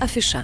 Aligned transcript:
Afiša. 0.00 0.42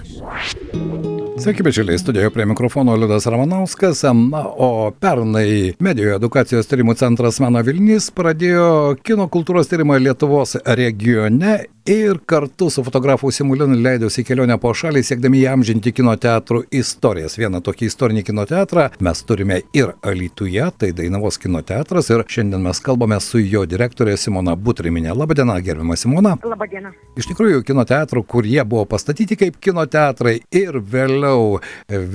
Sveiki, 1.39 1.63
bičiuliai, 1.63 1.99
studijoje 1.99 2.29
prie 2.29 2.45
mikrofono 2.45 2.95
Liudas 2.95 3.25
Ramanauskas. 3.25 4.03
Na, 4.03 4.41
o 4.43 4.91
pernai 4.99 5.71
Medijų 5.79 6.17
edukacijos 6.17 6.67
tyrimų 6.67 6.97
centras 6.99 7.39
Meno 7.39 7.61
Vilnys 7.63 8.09
pradėjo 8.15 8.97
kino 9.07 9.29
kultūros 9.31 9.71
tyrimą 9.71 10.01
Lietuvos 10.03 10.57
regione 10.65 11.61
ir 11.85 12.17
kartu 12.25 12.69
su 12.69 12.83
fotografu 12.83 13.29
Simulinu 13.31 13.77
leidosi 13.77 14.23
į 14.23 14.25
kelionę 14.25 14.55
po 14.57 14.71
šalį, 14.73 15.03
siekdami 15.05 15.43
įamžinti 15.43 15.91
kino 15.93 16.15
teatrų 16.17 16.63
istorijas. 16.73 17.35
Vieną 17.37 17.59
tokį 17.61 17.85
istorinį 17.91 18.23
kino 18.25 18.45
teatrą 18.49 18.87
mes 19.05 19.21
turime 19.27 19.59
ir 19.77 19.91
Alytuje, 20.01 20.65
tai 20.79 20.89
Dainavos 20.97 21.37
kino 21.41 21.61
teatras 21.61 22.09
ir 22.09 22.23
šiandien 22.25 22.63
mes 22.65 22.81
kalbame 22.81 23.19
su 23.21 23.37
jo 23.43 23.61
direktorė 23.69 24.15
Simona 24.17 24.55
Butriminė. 24.57 25.13
Labadiena, 25.13 25.59
gerbima 25.61 25.97
Simona. 25.99 26.33
Labadiena. 26.41 26.93
Iš 27.21 27.29
tikrųjų, 27.29 27.61
kino 27.67 27.85
teatrų, 27.85 28.25
kurie 28.33 28.57
buvo 28.65 28.87
pastatyti 28.89 29.37
kaip 29.37 29.61
kino 29.61 29.85
teatrai 29.85 30.39
ir 30.49 30.81
vėliau 30.81 31.59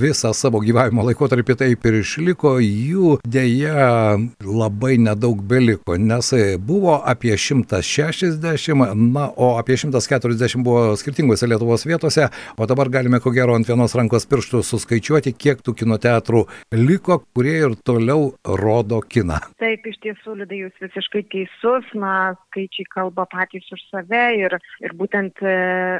visą 0.03 0.33
savo 0.35 0.59
gyvavimo 0.65 1.07
laikotarpį 1.07 1.57
taip 1.63 1.87
ir 1.87 2.01
išliko, 2.01 2.57
jų 2.59 3.15
dėja 3.23 4.19
labai 4.43 4.97
nedaug 4.99 5.39
beliko, 5.47 5.95
nes 5.95 6.33
buvo 6.59 6.99
apie 6.99 7.37
160, 7.39 8.91
na, 9.15 9.31
o 9.31 9.60
apie 9.61 9.77
140 9.79 10.65
buvo 10.65 10.97
skirtingose 10.99 11.49
Lietuvos 11.49 11.85
vietose, 11.87 12.27
o 12.57 12.67
dabar 12.69 12.91
galime 12.93 13.21
ko 13.23 13.33
gero 13.35 13.55
ant 13.57 13.67
vienos 13.69 13.95
rankos 13.97 14.27
pirštų 14.29 14.63
suskaičiuoti, 14.65 15.33
kiek 15.37 15.63
tų 15.65 15.75
kino 15.83 15.97
teatrų 16.01 16.43
liko, 16.75 17.21
kurie 17.35 17.57
ir 17.61 17.77
toliau 17.87 18.31
rodo 18.61 19.01
kiną. 19.05 19.39
Taip, 19.61 19.87
iš 19.87 19.99
tiesų, 20.05 20.37
Lidai, 20.41 20.63
jūs 20.65 20.83
visiškai 20.83 21.23
teisus, 21.31 21.89
na, 21.97 22.33
skaičiai 22.49 22.87
kalba 22.91 23.27
patys 23.31 23.67
už 23.73 23.83
save 23.89 24.23
ir, 24.39 24.57
ir 24.83 24.95
būtent 24.97 25.43
e, 25.45 25.57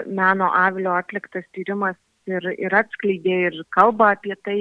meno 0.08 0.50
avilio 0.58 0.96
atliktas 0.98 1.46
tyrimas 1.55 2.00
ir, 2.30 2.48
ir 2.58 2.76
atskleidė 2.76 3.38
ir 3.50 3.60
kalba 3.76 4.14
apie 4.16 4.36
tai, 4.46 4.58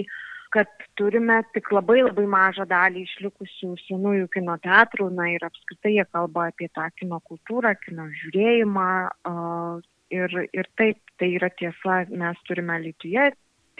kad 0.54 0.70
turime 0.98 1.40
tik 1.54 1.70
labai 1.73 2.01
labai 2.02 2.26
mažą 2.30 2.66
dalį 2.70 3.04
išlikusių 3.06 3.74
senųjų 3.87 4.30
kino 4.34 4.56
teatrų, 4.65 5.10
na 5.15 5.29
ir 5.34 5.45
apskritai 5.46 5.95
jie 5.96 6.06
kalba 6.10 6.48
apie 6.51 6.68
tą 6.74 6.88
kino 6.98 7.20
kultūrą, 7.30 7.76
kino 7.84 8.09
žiūrėjimą. 8.23 8.88
Ir, 10.10 10.32
ir 10.51 10.66
taip, 10.74 10.98
tai 11.23 11.28
yra 11.37 11.52
tiesa, 11.54 12.01
mes 12.10 12.38
turime 12.48 12.80
Lietuvoje 12.82 13.30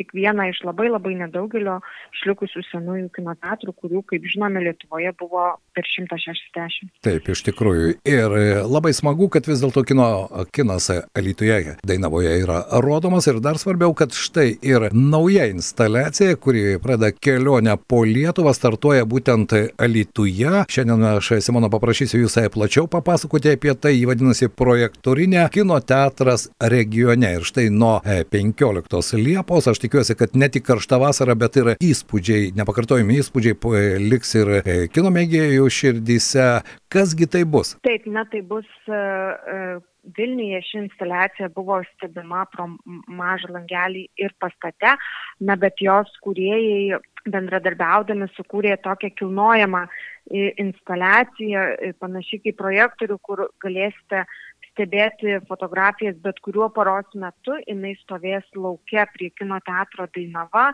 tik 0.01 0.15
vieną 0.17 0.49
iš 0.51 0.63
labai 0.65 0.89
labai 0.91 1.15
nedaugelio 1.21 1.79
išlikusių 2.17 2.65
senųjų 2.71 3.11
kino 3.15 3.37
teatrų, 3.39 3.77
kurių, 3.85 4.03
kaip 4.09 4.27
žinome, 4.33 4.63
Lietuvoje 4.65 5.13
buvo 5.21 5.47
per 5.77 5.87
160. 5.87 6.91
Taip, 7.05 7.29
iš 7.29 7.45
tikrųjų. 7.51 7.95
Ir 8.09 8.37
labai 8.65 8.93
smagu, 8.97 9.29
kad 9.33 9.47
vis 9.49 9.63
dėlto 9.63 9.85
kino, 9.87 10.09
kinas 10.55 10.89
Alytuje 11.17 11.77
Dainavoje 11.87 12.33
yra 12.43 12.63
rodomas 12.83 13.27
ir 13.31 13.41
dar 13.45 13.59
svarbiau, 13.61 13.93
kad 13.97 14.15
štai 14.17 14.55
ir 14.67 14.89
nauja 14.95 15.47
instaliacija, 15.51 16.37
kuri 16.41 16.79
pradeda 16.83 17.13
kelionę 17.13 17.77
po 17.91 18.03
Lietuvą, 18.09 18.55
startuoja 18.57 19.07
būtent 19.09 19.55
Alytuje. 19.81 20.65
Šiandien 20.71 21.05
aš 21.13 21.33
Simono 21.45 21.71
paprašysiu 21.73 22.23
jūs 22.23 22.39
plačiau 22.55 22.87
papasakoti 22.91 23.55
apie 23.55 23.75
tai, 23.75 23.95
jį 23.97 24.09
vadinasi 24.11 24.51
projektorinė 24.53 25.47
kino 25.53 25.79
teatras 25.81 26.49
regione. 26.61 27.35
Ir 27.39 27.47
štai 27.47 27.69
nuo 27.75 27.99
15 28.07 29.21
Liepos 29.21 29.69
aš 29.71 29.83
tik 29.83 29.90
tikiuosi, 29.91 30.15
kad 30.15 30.37
ne 30.39 30.47
tik 30.49 30.65
karšta 30.69 31.01
vasara, 31.03 31.35
bet 31.35 31.59
ir 31.59 31.73
įspūdžiai, 31.83 32.53
nepakartojami 32.55 33.19
įspūdžiai 33.19 33.99
liks 34.07 34.35
ir 34.39 34.53
e, 34.61 34.77
kino 34.95 35.11
mėgėjų 35.11 35.67
širdyse. 35.67 36.49
Kasgi 36.91 37.27
tai 37.31 37.43
bus? 37.47 37.75
Taip, 37.87 38.07
na 38.07 38.23
tai 38.31 38.43
bus 38.47 38.69
uh, 38.91 39.83
Vilniuje 40.17 40.63
ši 40.65 40.79
instaliacija 40.81 41.51
buvo 41.53 41.83
stebima 41.91 42.47
pro 42.49 42.71
mažą 43.07 43.51
langelį 43.53 44.07
ir 44.17 44.33
pastate, 44.41 44.95
na 45.45 45.57
bet 45.61 45.83
jos 45.85 46.09
kūrėjai 46.25 47.01
bendradarbiaudami 47.29 48.31
sukūrė 48.33 48.79
tokią 48.81 49.11
kilnojamą 49.19 49.85
instaliaciją, 50.33 51.67
panašiai 52.01 52.41
kaip 52.47 52.57
projektorių, 52.63 53.19
kur 53.21 53.45
galėsite 53.61 54.25
stebėti 54.81 55.37
fotografijas 55.49 56.17
bet 56.25 56.41
kuriuo 56.41 56.71
paros 56.73 57.09
metu, 57.15 57.59
jinai 57.69 57.95
stovės 58.01 58.47
laukia 58.57 59.07
prie 59.13 59.31
kino 59.37 59.61
teatro 59.67 60.09
Dainava, 60.15 60.71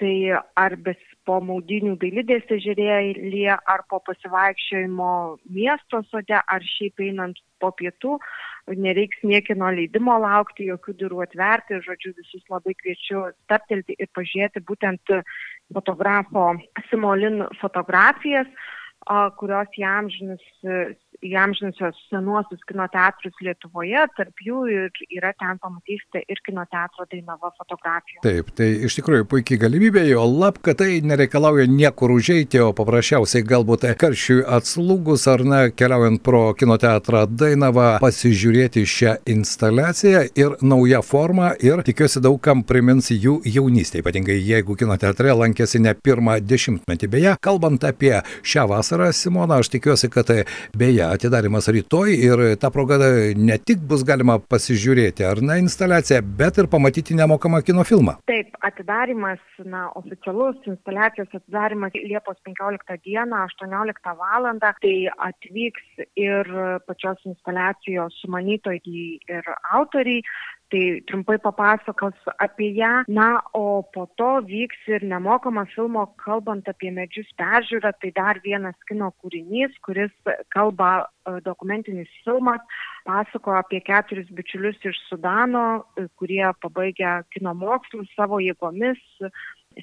tai 0.00 0.32
ar 0.56 0.76
bes 0.80 0.98
po 1.28 1.36
maudinių 1.44 1.94
dailidės 2.00 2.48
ežerėje, 2.50 3.52
ar 3.54 3.84
po 3.90 4.00
pasivaikščiojimo 4.08 5.10
miesto 5.52 6.02
sode, 6.08 6.34
ar 6.34 6.64
šiaip 6.66 7.04
einant 7.04 7.38
po 7.62 7.70
pietų, 7.78 8.16
nereiks 8.72 9.20
niekino 9.22 9.70
leidimo 9.70 10.16
laukti, 10.18 10.66
jokių 10.72 10.96
durų 10.98 11.22
atverti, 11.28 11.78
žodžiu, 11.84 12.16
visus 12.18 12.42
labai 12.50 12.74
kviečiu 12.80 13.28
staptelti 13.44 13.94
ir 13.98 14.10
pažiūrėti 14.16 14.64
būtent 14.66 15.14
fotografo 15.76 16.54
Simolin 16.88 17.44
fotografijas 17.60 18.48
kurios 19.36 19.68
įamžinus 19.78 20.42
įamžinusios 21.22 21.98
senuosius 22.10 22.62
kino 22.68 22.86
teatrus 22.92 23.36
Lietuvoje, 23.42 24.02
tarp 24.16 24.42
jų 24.44 24.62
ir 24.72 25.02
yra 25.14 25.32
ten 25.38 25.58
pamatysite 25.62 26.22
ir 26.26 26.40
kino 26.46 26.64
teatro 26.70 27.06
Dainava 27.10 27.52
fotografijų. 27.58 28.22
Taip, 28.24 28.50
tai 28.58 28.68
iš 28.88 28.98
tikrųjų 28.98 29.26
puikiai 29.30 29.60
galimybė, 29.62 30.04
jo 30.10 30.24
lab, 30.28 30.58
kad 30.64 30.80
tai 30.82 31.00
nereikalauja 31.06 31.68
niekur 31.70 32.14
užeiti, 32.16 32.60
o 32.62 32.72
paprasčiausiai 32.76 33.46
galbūt 33.46 33.86
karščiui 34.00 34.42
atslūgus 34.58 35.26
ar 35.30 35.44
ne, 35.46 35.62
keliaujant 35.76 36.22
pro 36.26 36.42
kino 36.58 36.78
teatrą 36.82 37.24
Dainava, 37.30 37.96
pasižiūrėti 38.02 38.84
šią 38.88 39.16
instaliaciją 39.34 40.24
ir 40.38 40.56
naują 40.62 41.02
formą 41.06 41.52
ir 41.62 41.84
tikiuosi 41.86 42.22
daugam 42.24 42.64
primins 42.66 43.12
jų 43.12 43.40
jaunystę, 43.46 44.02
ypatingai 44.02 44.38
jeigu 44.40 44.76
kino 44.78 44.98
teatre 45.00 45.34
lankėsi 45.38 45.82
ne 45.82 45.94
pirmą 45.94 46.38
dešimtmetį. 46.42 47.10
Beje, 47.12 47.36
kalbant 47.42 47.84
apie 47.86 48.14
šią 48.42 48.66
vasarą, 48.70 49.10
Simona, 49.16 49.60
aš 49.62 49.72
tikiuosi, 49.76 50.10
kad 50.12 50.30
beje, 50.78 51.11
atidarimas 51.12 51.68
rytoj 51.72 52.14
ir 52.16 52.42
ta 52.60 52.70
proga 52.74 52.98
ne 53.36 53.58
tik 53.58 53.82
bus 53.88 54.04
galima 54.08 54.38
pasižiūrėti 54.52 55.26
ar 55.28 55.42
ne 55.44 55.58
instaliaciją, 55.62 56.22
bet 56.38 56.58
ir 56.62 56.68
pamatyti 56.72 57.16
nemokamą 57.18 57.62
kino 57.66 57.84
filmą. 57.88 58.16
Taip, 58.30 58.54
atidarimas, 58.68 59.42
na, 59.64 59.88
oficialus 60.00 60.56
instaliacijos 60.66 61.32
atidarimas 61.38 61.94
Liepos 61.94 62.38
15 62.48 62.98
dieną 63.04 63.44
18 63.48 64.16
val. 64.18 64.50
Tai 64.62 64.96
atvyks 65.28 66.06
ir 66.18 66.48
pačios 66.86 67.20
instaliacijos 67.28 68.16
sumanytojai 68.22 69.04
ir 69.36 69.52
autoriai, 69.76 70.22
tai 70.72 71.02
trumpai 71.06 71.38
papasakos 71.38 72.16
apie 72.40 72.70
ją. 72.78 73.04
Na, 73.08 73.42
o 73.52 73.82
po 73.94 74.06
to 74.16 74.30
vyks 74.48 74.88
ir 74.88 75.04
nemokama 75.04 75.66
filmo 75.74 76.06
Kalbant 76.24 76.68
apie 76.72 76.90
medžius 76.94 77.28
peržiūra, 77.40 77.92
tai 78.00 78.12
dar 78.16 78.40
vienas 78.44 78.76
kino 78.88 79.12
kūrinys, 79.20 79.76
kuris 79.84 80.12
kalba 80.54 80.92
e, 81.04 81.36
dokumentinis 81.44 82.10
filmas, 82.24 82.64
pasakoja 83.08 83.60
apie 83.62 83.82
keturis 83.84 84.30
bičiulius 84.32 84.80
iš 84.88 85.00
Sudano, 85.10 85.84
e, 86.00 86.08
kurie 86.16 86.44
pabaigia 86.64 87.20
kino 87.34 87.52
mokslus 87.54 88.08
savo 88.16 88.40
jėgomis 88.40 89.02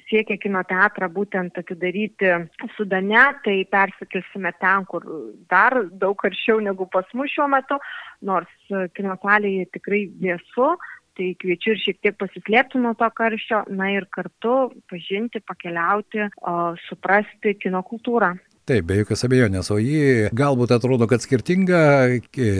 siekia 0.08 0.38
kino 0.40 0.62
teatrą 0.68 1.08
būtent 1.12 1.58
atidaryti 1.60 2.32
Sudane, 2.76 3.24
tai 3.44 3.56
persikelsime 3.70 4.52
ten, 4.60 4.86
kur 4.90 5.06
dar 5.50 5.82
daug 5.90 6.16
karščiau 6.20 6.60
negu 6.64 6.88
pas 6.92 7.06
mus 7.14 7.32
šiuo 7.32 7.48
metu, 7.52 7.78
nors 8.22 8.72
kino 8.96 9.16
salėje 9.22 9.68
tikrai 9.76 10.06
vėsu, 10.22 10.74
tai 11.18 11.32
kviečiu 11.40 11.74
ir 11.74 11.80
šiek 11.82 11.98
tiek 12.04 12.16
pasislėpti 12.20 12.80
nuo 12.80 12.94
to 12.98 13.08
karščio, 13.16 13.64
na 13.76 13.90
ir 13.92 14.06
kartu 14.14 14.70
pažinti, 14.90 15.42
pakeliauti, 15.44 16.28
o, 16.40 16.54
suprasti 16.86 17.56
kino 17.60 17.82
kultūrą. 17.86 18.32
Taip, 18.70 18.84
be 18.86 19.00
jokios 19.00 19.24
abejonės, 19.26 19.66
o 19.74 19.80
ji 19.82 20.28
galbūt 20.38 20.70
atrodo, 20.76 21.08
kad 21.10 21.24
skirtinga 21.24 21.80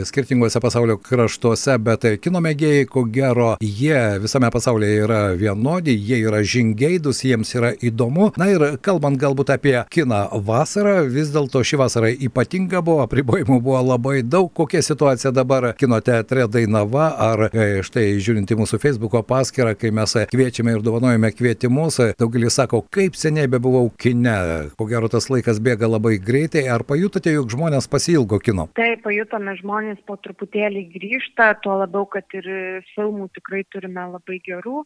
skirtingose 0.08 0.58
pasaulio 0.58 0.96
kraštuose, 0.98 1.76
bet 1.86 2.02
kino 2.24 2.40
mėgėjai, 2.42 2.88
ko 2.90 3.04
gero, 3.14 3.52
jie 3.62 4.18
visame 4.18 4.48
pasaulyje 4.50 5.04
yra 5.04 5.20
vienodi, 5.38 5.94
jie 5.94 6.18
yra 6.26 6.40
žingeidus, 6.42 7.20
jiems 7.28 7.54
yra 7.54 7.70
įdomu. 7.78 8.32
Na 8.42 8.48
ir 8.50 8.64
kalbant 8.82 9.20
galbūt 9.22 9.52
apie 9.54 9.76
kiną 9.94 10.18
vasarą, 10.48 10.96
vis 11.14 11.30
dėlto 11.30 11.62
ši 11.62 11.78
vasara 11.78 12.10
ypatinga 12.10 12.82
buvo, 12.82 13.04
apribojimų 13.06 13.60
buvo 13.62 13.78
labai 13.92 14.24
daug. 14.26 14.50
Kokia 14.50 14.82
situacija 14.82 15.30
dabar 15.30 15.68
kino 15.78 16.02
teatre 16.02 16.48
Dainava, 16.50 17.12
ar 17.28 17.44
e, 17.52 17.68
štai 17.86 18.16
žiūrint 18.18 18.50
į 18.50 18.58
mūsų 18.64 18.82
Facebook'o 18.82 19.22
paskyrą, 19.30 19.76
kai 19.78 19.94
mes 19.94 20.16
kviečiame 20.34 20.74
ir 20.74 20.82
dovanojame 20.82 21.30
kvietimus, 21.38 22.02
daugelis 22.18 22.58
sako, 22.58 22.82
kaip 22.90 23.14
seniai 23.14 23.46
bebuvau 23.54 23.92
kine, 23.94 24.36
ko 24.74 24.90
gero 24.90 25.06
tas 25.12 25.30
laikas 25.30 25.62
bėga 25.62 25.86
labai 25.86 25.99
labai 26.00 26.18
greitai. 26.18 26.64
Ar 26.72 26.82
pajutote, 26.88 27.32
jog 27.34 27.52
žmonės 27.52 27.88
pasilgo 27.92 28.40
kino? 28.40 28.68
Taip, 28.78 29.04
pajutome, 29.04 29.54
žmonės 29.60 30.00
po 30.08 30.16
truputėlį 30.16 30.86
grįžta, 30.94 31.52
tuo 31.60 31.76
labiau, 31.82 32.06
kad 32.08 32.24
ir 32.32 32.48
filmų 32.94 33.28
tikrai 33.36 33.64
turime 33.68 34.06
labai 34.14 34.40
gerų, 34.46 34.84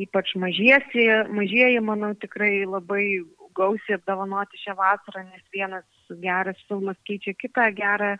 ypač 0.00 0.34
mažiesi, 0.36 1.08
mažieji, 1.32 1.80
manau, 1.80 2.12
tikrai 2.20 2.66
labai 2.68 3.24
gausiai 3.56 3.96
apdovanoti 3.96 4.60
šią 4.60 4.76
vasarą, 4.78 5.24
nes 5.32 5.42
vienas 5.52 5.84
geras 6.22 6.60
filmas 6.68 6.96
keičia 7.08 7.34
kitą 7.34 7.70
gerą 7.74 8.14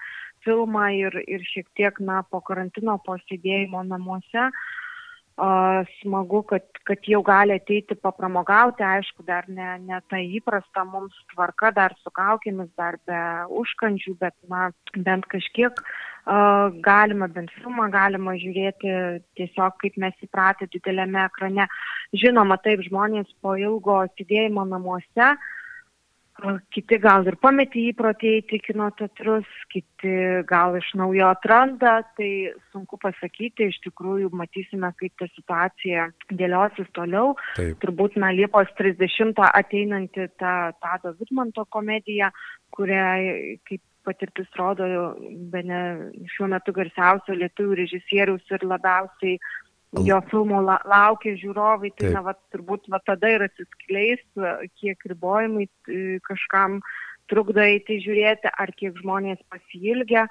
filmą 0.45 0.89
ir, 0.97 1.15
ir 1.29 1.45
šiek 1.45 1.69
tiek, 1.77 2.01
na, 2.01 2.23
po 2.25 2.41
karantino, 2.41 2.97
po 3.05 3.19
sėdėjimo 3.29 3.85
namuose 3.87 4.49
smagu, 6.01 6.43
kad, 6.49 6.65
kad 6.85 7.07
jau 7.09 7.23
gali 7.25 7.55
ateiti 7.57 7.97
papramogauti, 7.97 8.85
aišku, 8.85 9.25
dar 9.27 9.47
ne, 9.49 9.79
ne 9.87 10.01
ta 10.11 10.21
įprasta 10.21 10.85
mums 10.85 11.17
tvarka, 11.33 11.71
dar 11.77 11.95
su 12.03 12.13
kaukėmis, 12.13 12.69
dar 12.77 12.99
be 13.09 13.21
užkandžių, 13.63 14.17
bet 14.21 14.35
na, 14.53 14.71
bent 14.97 15.25
kažkiek 15.33 15.81
uh, 15.81 16.69
galima, 16.85 17.29
bent 17.29 17.53
filmą 17.57 17.89
galima 17.95 18.37
žiūrėti 18.43 18.93
tiesiog 19.41 19.79
kaip 19.81 19.97
mes 19.97 20.27
įpratę 20.27 20.69
dideliame 20.75 21.25
ekrane. 21.25 21.69
Žinoma, 22.13 22.61
taip 22.61 22.85
žmonės 22.89 23.33
po 23.41 23.57
ilgo 23.57 24.03
sėdėjimo 24.19 24.67
namuose 24.69 25.33
uh, 25.33 25.49
Kiti 26.75 26.99
gal 27.03 27.27
ir 27.29 27.37
pametė 27.43 27.83
įprotį 27.91 28.33
eiti 28.39 28.61
kino 28.63 28.89
teatrus, 28.99 29.49
kiti 29.73 30.15
gal 30.49 30.77
iš 30.79 30.91
naujo 30.99 31.29
atranda, 31.31 32.01
tai 32.19 32.31
sunku 32.73 32.99
pasakyti, 33.03 33.69
iš 33.71 33.81
tikrųjų 33.87 34.31
matysime, 34.37 34.93
kaip 35.01 35.15
ta 35.21 35.29
situacija 35.35 36.09
dėliosis 36.31 36.91
toliau. 36.97 37.35
Taip. 37.59 37.79
Turbūt, 37.85 38.19
na, 38.23 38.33
Liepos 38.37 38.71
30 38.81 39.39
ateinanti 39.51 40.31
ta 40.41 40.73
Tado 40.81 41.15
Vidmanto 41.21 41.67
komedija, 41.71 42.33
kurią, 42.75 43.07
kaip 43.69 43.83
patirtis 44.07 44.49
rodo, 44.57 44.87
be 45.53 45.63
ne 45.67 45.81
šiuo 46.35 46.49
metu 46.51 46.73
garsiausio 46.77 47.37
lietuvių 47.37 47.83
režisieriaus 47.83 48.55
ir 48.57 48.65
labiausiai 48.65 49.37
jo 49.99 50.21
filmo 50.31 50.61
la, 50.63 50.79
laukia 50.87 51.35
žiūrovai, 51.41 51.91
tai 51.97 52.09
Taip. 52.09 52.17
na, 52.17 52.25
va, 52.29 52.35
turbūt 52.55 52.91
va, 52.93 53.01
tada 53.07 53.31
ir 53.35 53.47
atsiskleis, 53.47 54.23
kiek 54.79 55.07
ribojimai 55.11 55.67
kažkam 56.27 56.79
trukdo 57.31 57.63
eiti 57.63 58.01
žiūrėti, 58.05 58.51
ar 58.51 58.73
kiek 58.77 58.97
žmonės 59.03 59.43
pasilgia. 59.51 60.29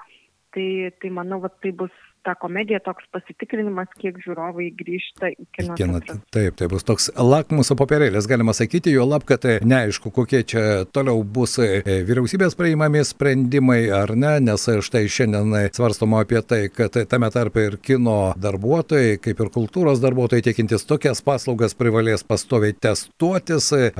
Tai, 0.50 0.90
tai 0.98 1.10
manau, 1.14 1.38
va, 1.44 1.48
tai 1.62 1.70
bus 1.70 1.92
ta 2.24 2.34
komedija 2.34 2.80
toks 2.84 3.06
pasitikrinimas, 3.14 3.88
kiek 4.00 4.18
žiūrovai 4.24 4.68
grįžta 4.76 5.30
į 5.32 5.46
kino. 5.56 5.76
kino 5.78 6.00
taip, 6.34 6.56
tai 6.58 6.68
bus 6.70 6.84
toks 6.86 7.08
lakmuso 7.16 7.76
popierėlis, 7.78 8.28
galima 8.30 8.54
sakyti, 8.56 8.92
jo 8.94 9.06
lab, 9.08 9.24
kad 9.28 9.44
e, 9.48 9.58
neaišku, 9.64 10.12
kokie 10.14 10.42
čia 10.52 10.64
toliau 10.92 11.22
bus 11.24 11.56
e, 11.62 11.80
vyriausybės 12.08 12.56
praimami 12.58 13.02
sprendimai 13.06 13.80
ar 13.94 14.12
ne, 14.18 14.34
nes 14.50 14.66
štai 14.86 15.06
šiandien 15.10 15.72
svarstoma 15.76 16.22
apie 16.24 16.42
tai, 16.44 16.60
kad 16.74 16.96
tame 17.10 17.30
tarpe 17.32 17.66
ir 17.70 17.78
kino 17.82 18.18
darbuotojai, 18.40 19.16
kaip 19.24 19.40
ir 19.40 19.52
kultūros 19.54 20.02
darbuotojai 20.04 20.44
tiekintis 20.50 20.86
tokias 20.88 21.24
paslaugas 21.24 21.76
privalės 21.78 22.26
pastoviai 22.26 22.76
testuotis 22.76 23.72
e, 23.76 23.90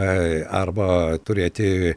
arba 0.44 1.16
turėti 1.24 1.94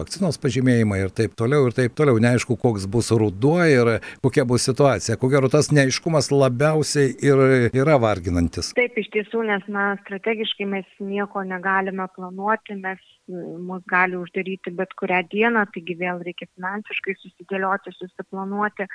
vakcinos 0.00 0.40
pažymėjimą 0.40 1.02
ir 1.04 1.14
taip 1.14 1.36
toliau 1.38 1.68
ir 1.68 1.76
taip 1.76 1.96
toliau. 1.98 2.20
Neaišku, 2.20 2.56
koks 2.60 2.86
bus 2.90 3.10
ruduo 3.12 3.58
ir 3.68 3.96
kokia 4.24 4.46
bus 4.48 4.64
situacija. 4.68 5.18
Ko 5.20 5.28
gero, 5.32 5.49
tas 5.52 5.70
neaiškumas 5.74 6.30
labiausiai 6.32 7.12
ir 7.26 7.40
yra 7.76 7.96
varginantis. 8.02 8.72
Taip, 8.78 8.98
iš 9.00 9.10
tiesų, 9.14 9.42
nes 9.48 9.66
na, 9.72 9.92
strategiškai 10.04 10.66
mes 10.70 10.88
nieko 11.02 11.42
negalime 11.46 12.06
planuoti, 12.16 12.76
mes 12.80 13.02
mus 13.30 13.82
gali 13.90 14.18
uždaryti 14.18 14.72
bet 14.78 14.94
kurią 15.00 15.22
dieną, 15.32 15.66
taigi 15.74 15.96
vėl 16.00 16.22
reikia 16.26 16.48
finansiškai 16.54 17.16
susidėlioti, 17.20 17.94
susiplanuoti, 17.98 18.88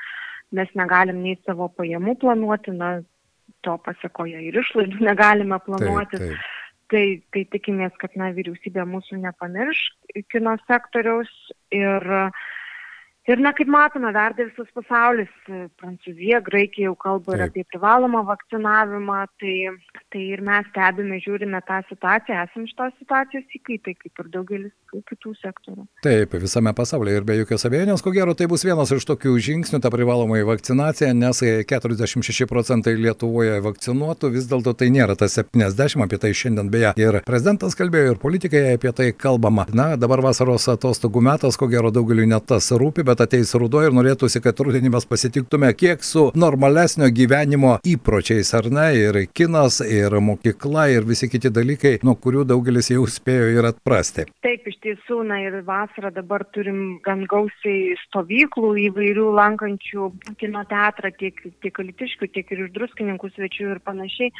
mes 0.56 0.74
negalim 0.80 1.22
nei 1.24 1.38
savo 1.46 1.70
pajamų 1.78 2.18
planuoti, 2.24 2.76
na, 2.80 2.98
to 3.66 3.78
pasiekoje 3.86 4.42
ir 4.50 4.60
išlaidų 4.62 5.06
negalime 5.06 5.60
planuoti. 5.66 6.22
Taip, 6.22 6.36
taip. 6.36 6.52
Tai, 6.94 7.06
tai 7.34 7.42
tikimės, 7.50 7.96
kad 7.98 8.14
na, 8.14 8.28
vyriausybė 8.36 8.84
mūsų 8.86 9.18
nepamirš 9.24 9.80
kino 10.30 10.52
sektoriaus 10.68 11.32
ir 11.74 12.06
uh, 12.06 12.44
Ir 13.26 13.40
na, 13.42 13.56
kaip 13.58 13.70
matome, 13.74 14.12
verda 14.14 14.46
visas 14.46 14.68
pasaulis. 14.78 15.32
Prancūzija, 15.82 16.44
Graikija 16.46 16.92
jau 16.92 16.96
kalba 17.00 17.34
ir 17.34 17.46
apie 17.48 17.64
privalomą 17.72 18.22
vakcinavimą, 18.28 19.18
tai, 19.42 19.56
tai 20.14 20.22
ir 20.36 20.44
mes 20.46 20.68
stebime, 20.70 21.18
žiūrime 21.24 21.62
tą 21.66 21.80
situaciją, 21.90 22.44
esame 22.46 22.70
iš 22.70 22.76
tos 22.78 22.94
situacijos 23.00 23.58
įkaitai, 23.58 23.96
kaip 23.98 24.22
ir 24.22 24.30
daugelis 24.34 24.74
kitų 25.10 25.34
sektorių. 25.42 25.88
Taip, 26.06 26.36
visame 26.40 26.74
pasaulyje 26.78 27.20
ir 27.20 27.26
be 27.28 27.40
jokios 27.40 27.66
abejonės, 27.68 28.04
ko 28.06 28.14
gero, 28.16 28.36
tai 28.38 28.48
bus 28.52 28.64
vienas 28.68 28.94
iš 28.94 29.08
tokių 29.10 29.34
žingsnių, 29.48 29.82
ta 29.82 29.92
privaloma 29.94 30.38
vakcinacija, 30.46 31.10
nes 31.18 31.42
46 31.42 32.46
procentai 32.50 32.94
Lietuvoje 33.00 33.58
vakcinuotų, 33.66 34.32
vis 34.38 34.48
dėlto 34.52 34.76
tai 34.78 34.92
nėra 34.94 35.18
tas 35.20 35.36
70, 35.40 36.06
apie 36.06 36.22
tai 36.22 36.32
šiandien 36.38 36.70
beje 36.74 36.94
ir 37.02 37.20
prezidentas 37.26 37.78
kalbėjo, 37.78 38.14
ir 38.14 38.22
politikai 38.22 38.64
apie 38.76 38.94
tai 38.96 39.10
kalbama. 39.18 39.66
Na, 39.76 39.92
dabar 40.00 40.24
vasaros 40.24 40.70
atostogų 40.72 41.26
metas, 41.26 41.58
ko 41.60 41.68
gero, 41.72 41.92
daugeliu 41.94 42.28
net 42.30 42.48
tas 42.54 42.70
rūpi, 42.72 43.04
bet 43.08 43.15
kad 43.16 43.28
ateis 43.28 43.54
ruduo 43.56 43.80
ir 43.86 43.94
norėtųsi, 43.96 44.42
kad 44.44 44.60
rudenį 44.60 44.90
mes 44.92 45.06
pasitiktume 45.08 45.70
kiek 45.80 46.04
su 46.04 46.26
normalesnio 46.36 47.08
gyvenimo 47.16 47.78
įpročiais, 47.88 48.52
ar 48.58 48.68
ne, 48.74 48.88
ir 49.00 49.20
kinas, 49.32 49.80
ir 49.80 50.18
mokykla, 50.20 50.90
ir 50.92 51.08
visi 51.08 51.30
kiti 51.32 51.52
dalykai, 51.54 51.94
nuo 52.04 52.18
kurių 52.20 52.44
daugelis 52.50 52.92
jau 52.92 53.06
spėjo 53.08 53.54
ir 53.54 53.70
atprasti. 53.72 54.26
Taip, 54.44 54.68
iš 54.68 54.80
tiesų, 54.84 55.22
na 55.30 55.40
ir 55.46 55.62
vasarą 55.68 56.12
dabar 56.16 56.44
turim 56.56 56.98
gan 57.06 57.24
gausiai 57.32 57.96
stovyklų 58.04 58.74
įvairių 58.90 59.28
lankančių 59.40 60.10
kino 60.42 60.66
teatrą, 60.68 61.14
tiek, 61.16 61.40
tiek 61.64 61.84
alitiškių, 61.86 62.32
tiek 62.36 62.52
ir 62.52 62.66
iš 62.66 62.74
druskininkų 62.76 63.32
svečių 63.38 63.70
ir 63.78 63.84
panašiai. 63.86 64.34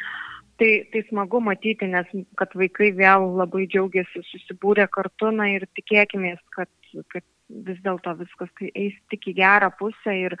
Tai, 0.56 0.68
tai 0.88 1.02
smagu 1.08 1.40
matyti, 1.44 1.88
nes 1.92 2.12
kad 2.40 2.52
vaikai 2.56 2.90
vėl 2.96 3.26
labai 3.36 3.66
džiaugiasi 3.68 4.22
susibūrę 4.24 4.86
kartu, 4.92 5.28
na 5.32 5.50
ir 5.52 5.66
tikėkime, 5.76 6.32
kad, 6.56 6.72
kad 7.12 7.24
vis 7.48 7.78
dėlto 7.84 8.14
viskas 8.18 8.50
eis 8.74 8.96
tik 9.10 9.28
į 9.30 9.36
gerą 9.40 9.70
pusę 9.78 10.14
ir, 10.18 10.36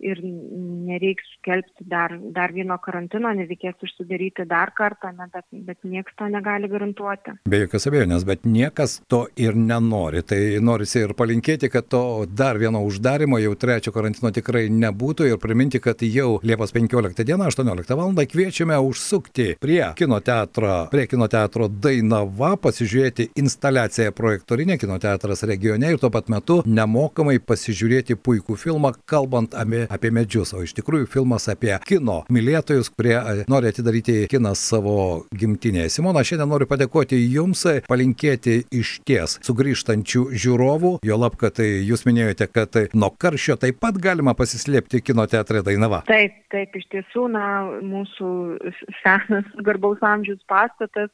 ir 0.00 0.20
nereiks 0.22 1.26
skelbti 1.38 1.86
dar, 1.88 2.14
dar 2.34 2.54
vieno 2.54 2.76
karantino, 2.82 3.32
nereikės 3.36 3.78
užsidaryti 3.84 4.46
dar 4.48 4.72
kartą, 4.76 5.12
ne, 5.16 5.28
bet, 5.32 5.46
bet 5.66 5.78
niekas 5.84 6.16
to 6.18 6.28
negali 6.32 6.70
garantuoti. 6.70 7.36
Be 7.50 7.62
jokios 7.64 7.86
abejonės, 7.90 8.26
bet 8.28 8.46
niekas 8.48 8.98
to 9.10 9.24
ir 9.40 9.56
nenori. 9.58 10.22
Tai 10.26 10.40
norisi 10.64 11.04
ir 11.04 11.14
palinkėti, 11.18 11.70
kad 11.72 11.88
to 11.92 12.02
dar 12.26 12.58
vieno 12.60 12.82
uždarimo, 12.86 13.40
jau 13.42 13.54
trečio 13.60 13.92
karantino 13.94 14.32
tikrai 14.34 14.66
nebūtų 14.72 15.30
ir 15.30 15.40
priminti, 15.42 15.80
kad 15.82 16.02
jau 16.06 16.38
Liepos 16.46 16.74
15 16.76 17.26
dieną 17.26 17.50
18 17.50 17.96
val. 17.98 18.14
kviečiame 18.30 18.76
užsukti 18.78 19.56
prie 19.60 19.82
kino 19.96 20.20
teatro, 20.20 20.86
prie 20.90 21.06
kino 21.10 21.26
teatro 21.28 21.68
Dainava, 21.68 22.54
pasižiūrėti 22.60 23.30
instaliaciją 23.40 24.12
projektorinė 24.16 24.78
kino 24.78 24.98
teatras 25.02 25.42
regione 25.48 25.90
ir 25.90 25.98
tuo 25.98 26.10
pat 26.10 26.28
metu 26.32 26.60
nemokamai 26.66 27.38
pasižiūrėti 27.42 28.16
puikų 28.20 28.56
filmą, 28.60 28.92
kalbant 29.10 29.54
apie 29.58 29.86
apie 29.90 30.12
medžius, 30.14 30.54
o 30.54 30.62
iš 30.64 30.74
tikrųjų 30.78 31.08
filmas 31.10 31.48
apie 31.50 31.72
kino 31.86 32.20
mylėtojus, 32.32 32.92
kurie 32.94 33.16
e, 33.18 33.44
nori 33.50 33.70
atidaryti 33.70 34.24
kiną 34.30 34.54
savo 34.58 34.96
gimtinėje. 35.36 35.90
Simona, 35.96 36.22
šiandien 36.26 36.50
noriu 36.50 36.68
padėkoti 36.70 37.18
Jums, 37.30 37.66
palinkėti 37.90 38.60
iš 38.76 38.98
ties 39.08 39.38
sugrįžtančių 39.46 40.26
žiūrovų, 40.30 40.94
jo 41.06 41.18
lab, 41.20 41.36
kad 41.40 41.58
tai 41.58 41.68
jūs 41.86 42.06
minėjote, 42.08 42.48
kad 42.52 42.78
nuo 42.94 43.10
karščio 43.20 43.58
taip 43.60 43.80
pat 43.82 43.98
galima 44.02 44.34
pasislėpti 44.38 45.02
kino 45.04 45.26
teatre 45.30 45.64
Dainava. 45.66 46.02
Taip, 46.08 46.38
taip, 46.54 46.76
iš 46.78 46.86
tiesų, 46.94 47.26
na, 47.34 47.44
mūsų 47.82 48.30
senas 49.02 49.50
garbaus 49.66 50.02
amžiaus 50.06 50.42
pastatas 50.50 51.10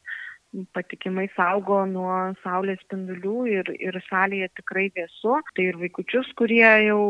patikimai 0.77 1.27
saugo 1.35 1.83
nuo 1.89 2.33
saulės 2.43 2.81
spindulių 2.85 3.41
ir, 3.51 3.71
ir 3.83 3.99
salėje 4.09 4.49
tikrai 4.61 4.87
vėsu. 4.97 5.41
Tai 5.57 5.65
ir 5.65 5.79
vaikučius, 5.81 6.31
kurie 6.39 6.65
jau 6.87 7.01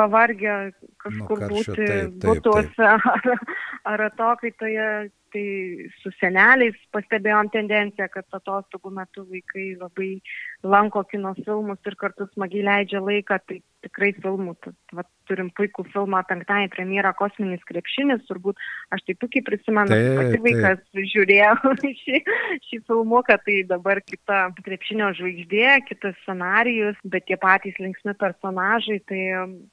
pavargę 0.00 0.58
kažkur 1.04 1.46
nu, 1.46 1.54
būti 1.54 1.88
būtuose 2.24 2.90
ar, 3.14 3.32
ar 3.92 4.06
atokaitoje, 4.10 4.90
tai 5.30 5.44
su 6.02 6.12
seneliais 6.18 6.76
pastebėjom 6.94 7.50
tendenciją, 7.54 8.08
kad 8.12 8.26
atostogų 8.36 8.92
metu 8.96 9.24
vaikai 9.28 9.72
labai 9.78 10.10
lanko 10.66 11.04
kino 11.10 11.32
filmus 11.44 11.78
ir 11.86 11.96
kartu 12.00 12.26
smagiai 12.32 12.66
leidžia 12.66 13.02
laiką, 13.04 13.38
tai 13.46 13.60
tikrai 13.84 14.10
filmų. 14.18 14.56
Tad, 14.64 14.76
va, 14.96 15.04
turim 15.30 15.50
puikų 15.56 15.86
filmą 15.92 16.22
penktąjį 16.28 16.70
premjerą 16.74 17.12
Kosminis 17.18 17.62
krepšinis, 17.68 18.24
turbūt 18.28 18.58
aš 18.94 19.04
taip 19.06 19.20
puikiai 19.22 19.44
prisimenu, 19.46 19.92
taip, 19.92 20.18
pati 20.18 20.40
vaikas 20.46 20.82
taip. 20.82 21.02
žiūrėjo 21.14 21.74
šį, 22.02 22.22
šį 22.66 22.80
filmuką, 22.90 23.38
tai 23.46 23.60
dabar 23.70 24.02
kita 24.04 24.42
krepšinio 24.60 25.12
žvaigždė, 25.20 25.66
kitas 25.88 26.18
scenarijus, 26.24 26.98
bet 27.06 27.28
tie 27.30 27.38
patys 27.40 27.78
linksmi 27.82 28.16
personažai, 28.20 29.00
tai, 29.10 29.22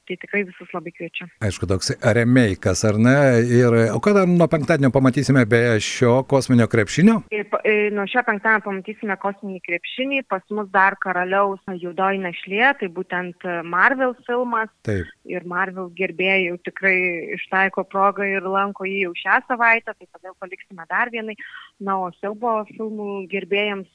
tai 0.08 0.17
tikrai 0.20 0.44
visus 0.48 0.70
labai 0.74 0.92
kviečiu. 0.94 1.28
Aišku, 1.44 1.68
toks 1.70 1.92
remeikas, 2.16 2.84
ar 2.88 2.98
ne? 3.00 3.16
Ir, 3.44 3.76
o 3.94 4.00
kada 4.04 4.24
nuo 4.28 4.48
penktadienio 4.50 4.90
pamatysime 4.94 5.44
be 5.48 5.60
šio 5.84 6.22
kosminio 6.30 6.68
krepšinio? 6.70 7.20
Ir, 7.34 7.46
ir, 7.64 7.92
nuo 7.96 8.06
šio 8.10 8.24
penktadienio 8.26 8.64
pamatysime 8.66 9.18
kosminį 9.22 9.62
krepšinį, 9.66 10.22
pas 10.30 10.44
mus 10.54 10.70
dar 10.74 10.98
karaliaus 11.02 11.62
juodoji 11.80 12.22
našlė, 12.24 12.72
tai 12.80 12.90
būtent 12.92 13.48
Marvel 13.68 14.16
filmas. 14.26 14.72
Taip. 14.88 15.08
Ir 15.28 15.44
Marvel 15.48 15.90
gerbėjai 15.98 16.48
jau 16.48 16.56
tikrai 16.68 16.96
ištaiko 17.36 17.84
progą 17.88 18.26
ir 18.26 18.46
lanko 18.48 18.86
jį 18.88 19.08
jau 19.08 19.14
šią 19.22 19.42
savaitę, 19.50 19.94
tai 19.94 20.06
todėl 20.08 20.34
paliksime 20.40 20.86
dar 20.90 21.12
vienai. 21.14 21.36
Na, 21.84 21.98
o 22.00 22.08
siaubo 22.18 22.62
filmų 22.72 23.28
gerbėjams 23.30 23.88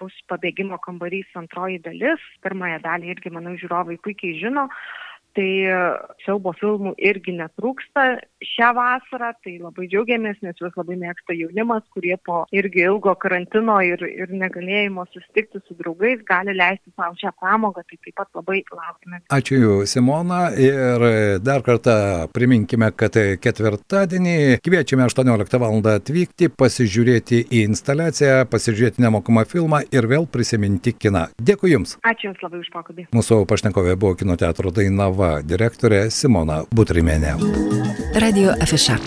bus 0.00 0.14
pabėgimo 0.30 0.78
kambarys 0.84 1.28
antroji 1.38 1.80
dalis. 1.84 2.22
Pirmąją 2.44 2.80
dalį 2.84 3.12
irgi, 3.14 3.32
manau, 3.34 3.56
žiūrovai 3.60 3.98
puikiai 4.04 4.36
žino. 4.40 4.66
Tai 5.36 5.48
siaubo 6.24 6.52
filmų 6.56 6.94
irgi 7.02 7.36
netrūksta 7.36 8.06
šią 8.44 8.70
vasarą, 8.76 9.32
tai 9.44 9.56
labai 9.60 9.88
džiaugiamės, 9.90 10.40
nes 10.44 10.58
juos 10.60 10.74
labai 10.78 10.96
mėgsta 11.00 11.36
jaunimas, 11.36 11.84
kurie 11.94 12.16
po 12.26 12.44
irgi 12.56 12.84
ilgo 12.86 13.14
karantino 13.20 13.78
ir, 13.84 14.02
ir 14.06 14.32
negalėjimo 14.32 15.06
susitikti 15.12 15.62
su 15.64 15.76
draugais 15.78 16.22
gali 16.28 16.54
leisti 16.56 16.92
savo 16.94 17.16
šią 17.20 17.32
pramogą, 17.40 17.84
tai 17.86 17.98
taip 18.00 18.16
pat 18.20 18.40
labai 18.40 18.62
laukime. 18.72 19.22
Ačiū 19.36 19.84
Simona 19.88 20.50
ir 20.60 21.06
dar 21.44 21.64
kartą 21.66 21.96
priminkime, 22.34 22.90
kad 22.96 23.16
ketvirtadienį 23.42 24.60
kviečiame 24.64 25.06
18 25.08 25.60
val. 25.62 25.74
atvykti, 25.76 26.48
pasižiūrėti 26.56 27.42
į 27.52 27.62
instaliaciją, 27.68 28.46
pasižiūrėti 28.50 29.02
nemokamą 29.04 29.44
filmą 29.48 29.82
ir 29.92 30.08
vėl 30.08 30.24
prisiminti 30.26 30.94
kiną. 30.96 31.26
Dėkui 31.36 31.74
Jums. 31.74 31.96
Ačiū 32.06 32.30
Jums 32.30 32.42
labai 32.42 32.60
už 32.62 32.70
pokalbį. 32.72 33.06
Mūsų 33.16 33.42
pašnekovė 33.50 33.96
buvo 34.00 34.16
kino 34.18 34.38
teatro 34.40 34.72
Dainava 34.74 35.25
direktorė 35.42 36.06
Simona 36.14 36.62
Butrimenė. 36.74 37.36
Radio 38.22 38.56
Afisha. 38.62 39.00